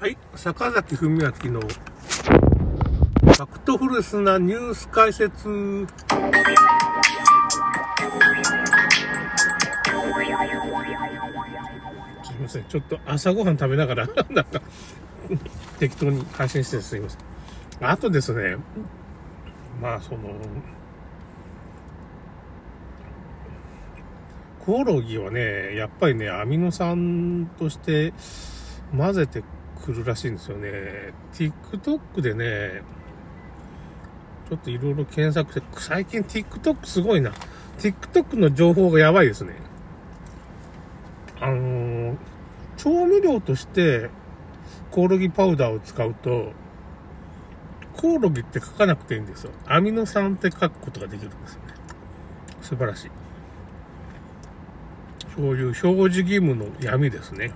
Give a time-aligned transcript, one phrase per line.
[0.00, 5.42] はい、坂崎文明のファクトフルスなニュース解説。
[5.42, 5.50] すい
[12.40, 14.62] ません、ちょっと朝ごはん食べながら、なんか、
[15.80, 17.20] 適当に配信してすいません。
[17.80, 18.56] あとですね、
[19.82, 20.18] まあその、
[24.64, 28.12] コオロギはね、やっぱりね、アミノ酸として
[28.96, 29.42] 混ぜて
[29.88, 31.14] くるらしいんですよね。
[31.32, 32.82] TikTok でね、
[34.50, 37.32] ちょっといろいろ検索して、最近 TikTok すごいな。
[37.78, 39.54] TikTok の情報がやばいですね。
[41.40, 42.16] あのー、
[42.76, 44.10] 調味料として
[44.90, 46.52] コオロギパウダーを使うと、
[47.96, 49.52] コオロギって書かなくていいんですよ。
[49.66, 51.74] アミノ酸って書くことができるんですよね。
[52.60, 53.10] 素晴らしい。
[55.34, 57.52] そういう表示義務の闇ですね。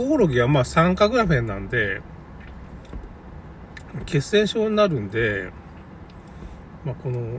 [0.00, 2.00] コオロギはまあ酸化グラフェンなんで、
[4.06, 5.52] 血栓症になるんで、
[6.86, 7.36] まあ、この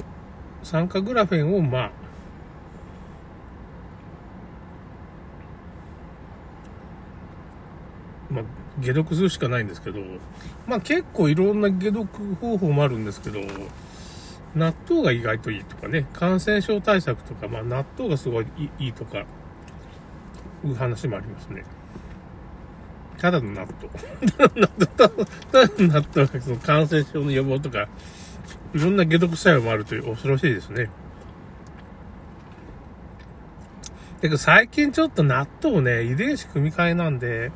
[0.62, 1.92] 酸化グラフェンをまあ、
[8.30, 8.44] まあ、
[8.80, 10.00] 解毒するしかないんですけど、
[10.68, 13.40] まあ結構いろんな解毒方法もあるんですけど、
[14.54, 18.46] 納豆が意外といいとかね、感染症対策とか、まあ納豆がすごい
[18.78, 19.26] いいとか、
[20.64, 21.66] いう話もありますね。
[23.22, 23.88] ただの納豆。
[24.38, 27.88] ただの納豆がその感染症の予防とか、
[28.74, 30.86] いろんな解毒作用もあるという恐ろしいですね。
[30.86, 30.92] だ
[34.22, 37.52] けど最近ちょっと納豆ね、遺伝子組み換えなんで、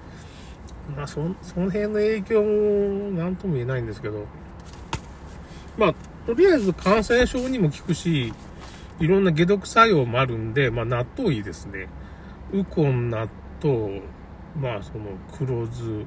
[0.95, 4.25] まあそ、その辺の影響も何とも言えないんですけど、
[5.77, 5.95] まあ、
[6.27, 8.33] とりあえず感染症にも効くし、
[8.99, 11.87] いろんな解毒作用もあるんで、まあ納豆いいですね。
[12.51, 13.27] ウコン、納
[13.63, 14.01] 豆、
[14.59, 15.05] まあその
[15.37, 16.05] 黒酢。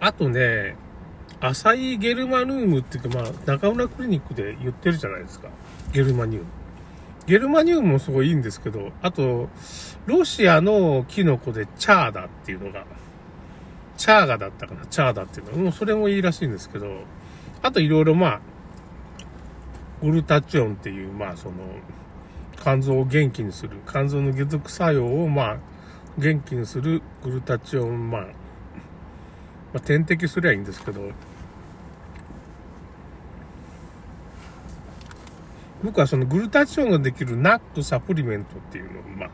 [0.00, 0.76] あとね、
[1.40, 5.48] アサイゲルマヌームっていうか、まあ中村クリニックで言ってるじゃないですか。
[5.92, 6.46] ゲルマニウム。
[7.26, 9.50] ゲルマニウムもすごいいいんですけど、あと、
[10.06, 12.86] ロシアのキノコでチャーダっていうのが、
[13.98, 16.86] チャーガだったかなチャーダっていうのもうそれもいいらしいんですけど、
[17.60, 18.40] あといろいろまあ、
[20.00, 21.54] グルタチオンっていう、まあその、
[22.62, 25.58] 肝臓を元気にする、肝臓の解毒作用をまあ、
[26.16, 28.28] 元気にするグルタチオン、まあ、ま
[29.76, 31.10] あ、点滴すりゃいいんですけど、
[35.82, 39.30] 僕はそのグルタチオンができるナックサプリメントっていうのを、まあ、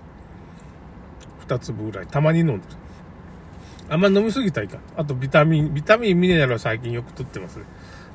[1.41, 2.63] 二粒ぐらいたまに飲んでる。
[3.89, 4.79] あんま飲みすぎたらいか。
[4.97, 7.65] あとビタミン、ビタミン、ミネラルは最近よく取ってますね。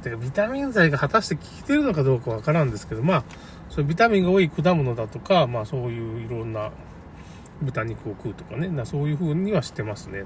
[0.04, 3.24] で、ビタミン剤が果たして効いてるのかどうかわからんですけど、まあ、
[3.70, 6.72] そういうビタミンが多い果物だとか、まあそういういろんな
[7.62, 10.24] 豚肉を食うとかね、なそういう風にはしてますね。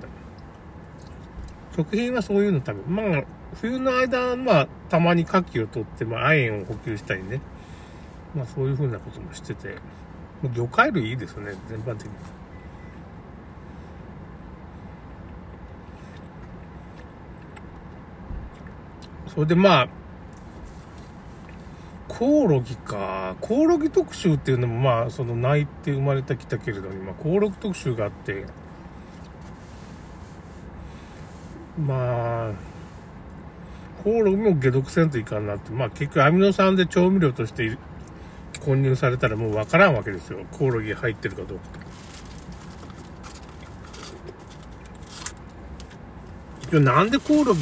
[1.75, 2.83] 食品はそういうの食べる。
[2.87, 3.23] まあ、
[3.55, 7.41] 冬の間、まあ、たまに牡蠣を取って、まあ、亜鉛を補給したりね。
[8.35, 9.75] まあ、そういう風なこともしてて、
[10.53, 12.11] 魚介類いいですね、全般的に。
[19.27, 19.87] それでまあ、
[22.17, 23.35] コオロギか。
[23.41, 28.45] コオロギ特集っていうのもまあ、その泣いて生まれてきたけれども、まあ、コオロギ特集があって、
[31.77, 32.51] まあ、
[34.03, 37.77] コオロギも解毒せんといかんなって、まあ結局アミノ酸で調味料として
[38.63, 40.45] 混入されたらもうわからんわけですよ。
[40.51, 41.63] コオロギ入ってるかどうか
[46.69, 46.79] と。
[46.79, 47.61] なんでコオロギ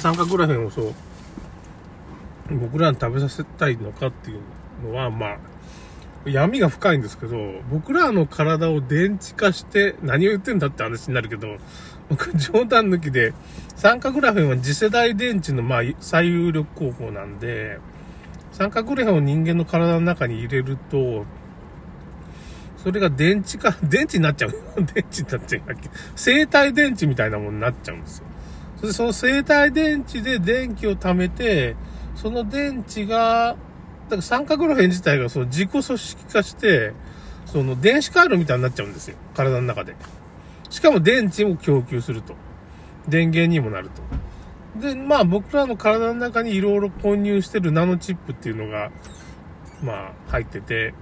[0.00, 0.94] 酸化グラフェンをそう、
[2.50, 4.40] 僕らに食べさせたいのかっていう
[4.84, 5.38] のは、まあ、
[6.24, 7.36] 闇が深いんですけど、
[7.70, 11.56] 僕らの体を電池化して何を言ってんだって話になるけど、
[12.08, 13.32] 僕冗談抜きで、
[13.76, 17.78] 酸化グラフェンは次世代電池のまあ最有力候補なんで、
[18.52, 21.24] 酸化グラフェンを人間の体の中に入れると、
[22.82, 24.50] それが電池化、 電池になっちゃう。
[24.94, 25.62] 電池になっちゃう。
[26.16, 28.24] 生体電池みたいなものになっちゃうんですよ。
[28.76, 31.76] それでその生体電池で電気を貯めて、
[32.20, 33.56] その電池が、
[34.04, 36.92] だから酸化グラフェン自体がその自己組織化して、
[37.46, 39.16] その電子回路みたいになっちゃうんですよ。
[39.34, 39.94] 体の中で。
[40.68, 42.34] しかも電池も供給すると。
[43.06, 43.88] 電源にもなる
[44.74, 44.80] と。
[44.80, 48.90] で、まあ僕らの体の中にいろいろ混入してるナノチップっていうのが、
[49.80, 50.94] まあ入ってて、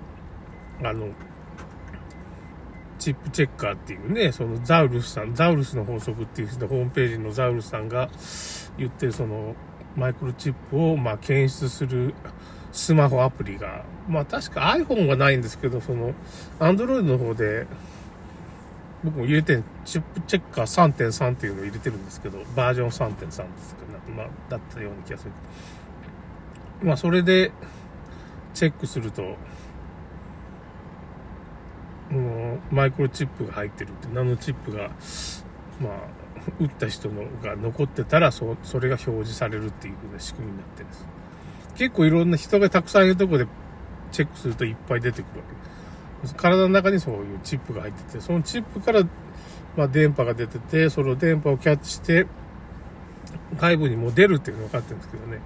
[0.84, 1.08] あの、
[2.98, 8.10] チップチェッカーっていうね、そのザウルスさん、ザウルスの法則っていうホームページのザウルスさんが
[8.76, 9.54] 言ってるその
[9.96, 12.14] マイクロチップをまあ検出する
[12.72, 16.12] スマホアプリが、まあ確か iPhone はないんですけど、その、
[16.60, 17.66] Android の方で、
[19.02, 25.32] 僕も入れて、チップチェッカー3.3っていうのを入れてるんですけど、バージョン3.3ですけど、まあ、だったような気がする。
[26.82, 27.52] まあ、それで、
[28.52, 29.36] チェックすると、
[32.10, 34.90] もう、マイクロチップが入ってるって、ナノチップが、
[35.80, 35.92] まあ、
[36.60, 41.06] 打った人のが残ってたら、そ、それが表示されるっていう風な仕組みになってるんです。
[41.76, 43.46] 結構いろんな人がたくさんいるとこで
[44.12, 45.44] チェックするといっぱい出てくるわ
[46.22, 46.34] けです。
[46.34, 49.02] 体の中にそういうチップが入ってて、そのチップから、
[49.76, 52.26] まあ、電波が出てて、その電波をキャッチして、
[53.56, 55.38] 外部にも出るっていうのが分かってるんですけどね。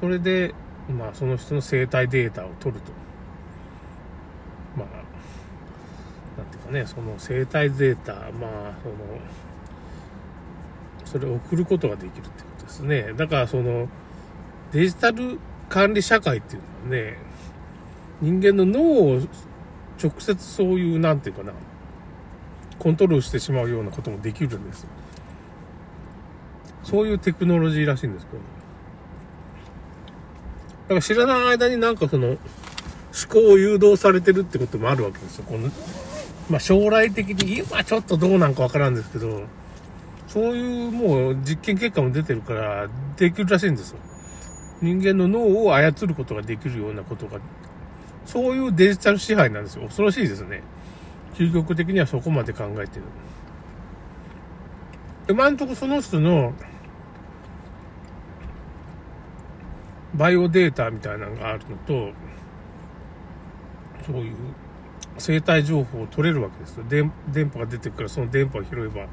[0.00, 0.54] それで、
[0.88, 2.92] まあ、その人の生体データを取ると。
[4.76, 4.86] まあ、
[6.40, 8.30] なんていうかね、その生体データ、まあ、
[8.82, 8.94] その、
[11.18, 13.14] それを送ることができるってことですね。
[13.16, 13.88] だから、その、
[14.72, 15.38] デジタル
[15.70, 17.16] 管理社会っていうのはね、
[18.20, 19.20] 人間の脳を
[20.02, 21.52] 直接そういう、なんていうかな、
[22.78, 24.86] コントロールしてしまうようなこともできるんです。
[26.82, 28.38] そういうテクノロジーらしいんですけど。
[28.38, 28.44] だ
[30.88, 32.36] から知らない間になんかその、思
[33.30, 35.44] 考を誘導されてるってこともあるわけですよ。
[35.48, 35.70] この、
[36.50, 39.44] まあ将来的に、今ちょっとどうなんかわからんですけど、
[40.26, 43.98] そういうもう実験結果も出てるから、できるらしいんですよ。
[44.82, 47.38] 人間の脳を操ることができるようなことが、
[48.24, 49.84] そういうデジタル支配なんですよ。
[49.84, 50.62] 恐ろしいですね。
[51.34, 53.02] 究極的にはそこまで考えてる。
[55.28, 56.52] 今んとこその人の、
[60.14, 62.12] バイオデータみたいなのがあるのと、
[64.06, 64.34] そういう
[65.18, 66.84] 生体情報を取れるわけですよ。
[66.88, 69.06] 電電波が出てくからその電波を拾えば、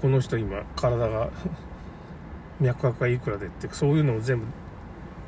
[0.00, 1.30] この人今体が
[2.60, 4.46] 脈拍がいくらでって、そういうのを全部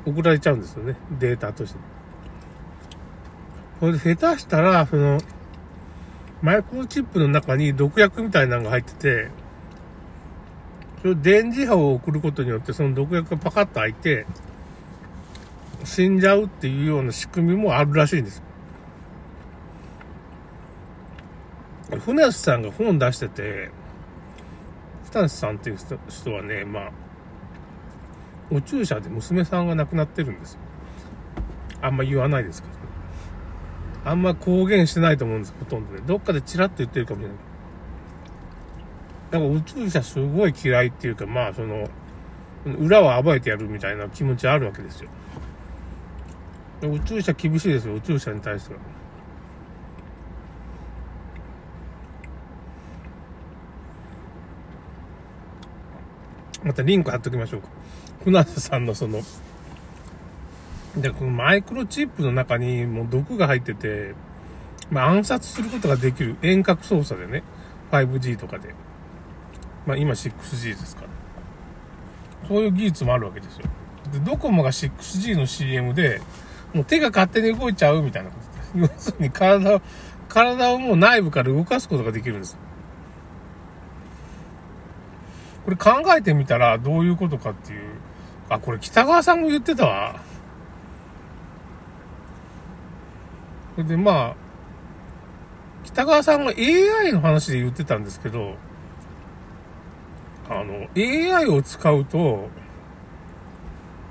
[0.05, 0.95] 送られちゃうんですよね。
[1.19, 1.79] データとして。
[3.79, 5.19] これで下手したら、その、
[6.41, 9.29] マイクロチップの中に毒薬みたいなのが入ってて、
[11.01, 14.25] それ電磁波を送ることによってその毒薬がパカッと開いて、
[15.83, 18.43] 死んじゃうっていうような仕組みもあるらしいんです。
[21.99, 23.69] 船橋さんが本出してて、
[25.11, 25.77] 船橋さんっていう
[26.07, 26.91] 人はね、まあ、
[28.49, 30.59] 宇宙車で娘さんが亡くなってるんですよ。
[31.81, 32.73] あんま言わないですけど。
[34.03, 36.01] あんま公言してないと思うんです、ほとんどね。
[36.05, 37.37] どっかでチラッと言ってるかもしれない。
[39.31, 41.87] だから宇宙車すごい嫌いっていうか、まあその、
[42.79, 45.09] 裏を暴いてやるみたいな気持ちあるわけですよ。
[46.81, 48.79] 宇宙車厳しいですよ、宇宙車に対しては。
[56.63, 57.69] またリンク貼っときましょうか。
[58.23, 59.21] 船瀬さんのその、
[60.95, 64.13] で、このマイクロチップの中にもう毒が入ってて、
[64.89, 67.43] まあ暗殺することができる遠隔操作でね、
[67.91, 68.73] 5G とかで。
[69.85, 71.07] まあ今 6G ですから。
[72.47, 73.65] そういう技術もあるわけですよ。
[74.11, 76.21] で、ドコモが 6G の CM で、
[76.73, 78.35] もう手が勝手に動いちゃうみたいなこ
[78.73, 78.93] とです。
[78.97, 79.81] 要するに体を、
[80.27, 82.57] 体をもう内部から動かすことができるんです。
[85.65, 87.81] これ考えてみたらどういうことかっていう。
[88.49, 90.19] あ、これ北川さんも言ってたわ。
[93.75, 94.35] それでまあ、
[95.83, 98.55] 北川さんが AI の話で言ってたんですけど、
[100.49, 102.49] あの、AI を使うと、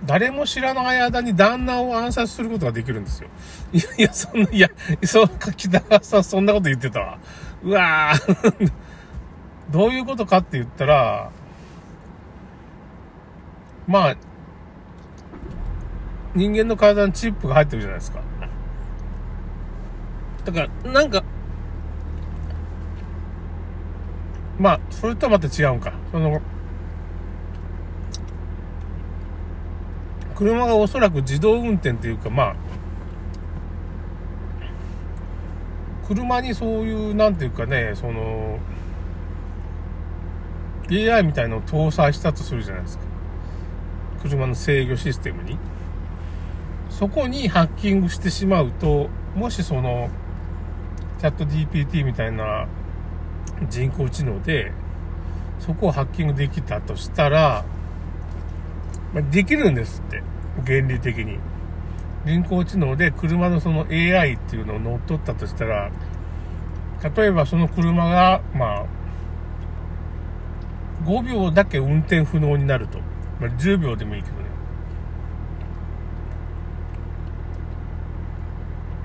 [0.07, 3.29] 誰も知らない間に旦那を暗殺することができるんですよ。
[3.73, 4.71] いや、いや、そんな、いや、
[5.05, 7.19] そうか、北川さんそんなこと言ってたわ。
[7.63, 8.73] うわぁ
[9.71, 11.31] どういうことかって言ったら、
[13.91, 14.17] まあ、
[16.37, 18.21] 人間の体にチップが入ってるじゃないですか。
[20.45, 21.25] だから、なんか、
[24.61, 25.93] まあ、それとはまた違うんか。
[26.13, 26.41] その、
[30.37, 32.55] 車がおそらく自動運転というか、まあ、
[36.07, 38.61] 車にそういう、なんていうかね、その、
[40.89, 43.11] AI みたいのを搭載したとするじゃないですか。
[44.23, 45.59] 車の制御システムに。
[46.91, 50.11] そこにハッキングしてしまうと、もしその、
[51.19, 52.67] チャット GPT みたいな
[53.69, 54.73] 人工知能で、
[55.59, 57.65] そこをハッキングできたとしたら、
[59.15, 60.23] ま、できるんですって。
[60.67, 61.39] 原理的に。
[62.27, 65.91] 人工知能で車のその AI っていうのを乗っ取ったとしたら、
[67.17, 68.85] 例えばその車が、まあ、
[71.07, 72.99] 5秒だけ運転不能になると。
[73.41, 74.43] まあ、10秒でもいいけどね。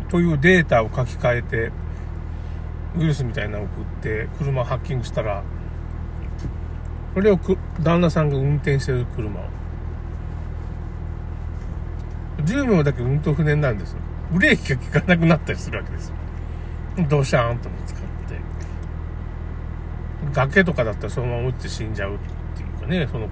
[0.09, 1.71] というデータを書き換えて、
[2.97, 5.43] ウイルスみたいなのを送って、車をハッキングしたら、
[7.13, 9.43] それをく旦那さんが運転してる車を。
[12.43, 13.99] 10秒だけ運転不能になんですよ。
[14.31, 16.15] ブレーキが効かなくなったりするわけですよ。
[17.09, 18.39] ドシャーンとぶつかって。
[20.33, 22.17] 崖とかだったらそのまま落ちて死んじゃうっ
[22.55, 23.29] ていうかね、その、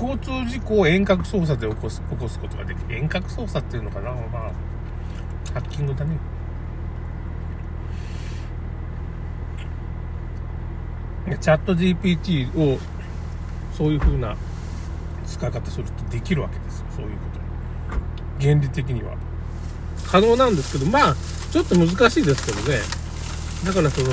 [0.00, 2.96] 交通事故を遠隔操作で起こす、起こすことができる。
[2.96, 4.10] 遠隔操作っていうのかな？
[4.10, 4.52] まあ、
[5.54, 6.18] ハッキングだね。
[11.40, 12.78] チャット GPT を
[13.72, 14.36] そういう風な
[15.26, 16.86] 使い方するとできるわけですよ。
[16.96, 17.18] そういうこ
[18.38, 18.42] と。
[18.42, 19.16] 原理的には。
[20.06, 21.16] 可能なんですけど、まあ、
[21.50, 22.78] ちょっと難しいですけどね。
[23.64, 24.10] だからその、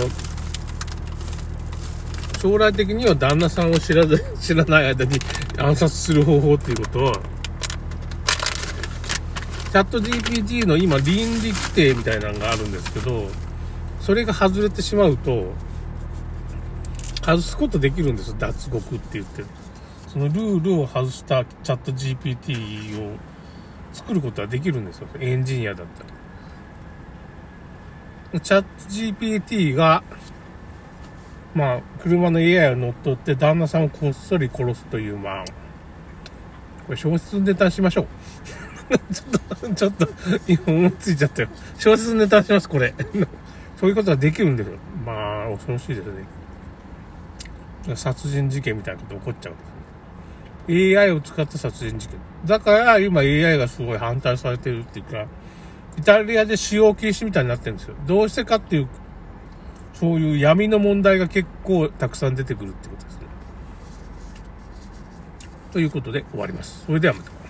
[2.44, 4.04] 将来的には旦那さんを知ら、
[4.38, 5.18] 知らない間に
[5.58, 13.30] 暗殺する方法っていうことを、チャット GPT の今倫理規定みたいなのがあるんですけど、
[14.02, 15.54] それが外れてしまうと、
[17.22, 18.36] 外すことできるんです。
[18.38, 19.46] 脱獄って言って。
[20.10, 23.16] そのルールを外したチャット GPT を
[23.94, 25.08] 作ることはできるんですよ。
[25.18, 26.04] エンジニアだった
[28.34, 28.42] ら。
[28.42, 28.68] チャット
[29.26, 30.04] GPT が、
[31.56, 35.46] まあ、車の AI を乗っ取って旦那さんをこっそり殺すという、まあ、
[36.86, 38.08] これ小説ネタしましょう。
[39.14, 40.08] ちょっと、 ちょっと、
[40.48, 41.48] 今思いついちゃったよ。
[41.78, 42.94] 小説ネタします、これ。
[43.78, 44.78] そういうことができるんですよ。
[45.06, 47.96] まあ、恐ろしいですね。
[47.96, 49.68] 殺人事件みたいなこと起こっちゃうんです
[50.88, 50.98] ね。
[50.98, 52.18] AI を使った殺人事件。
[52.46, 55.26] だから今 AI がすごい反対されてるっていうか、
[55.98, 57.96] イタリアで使用禁止みたいになってるんですよ。
[58.08, 58.88] どうしてかっていう、
[60.04, 63.22] そういう闇の問題が結構たくさん出てくるってことですね。
[65.72, 66.84] ということで終わります。
[66.86, 67.43] それではまた。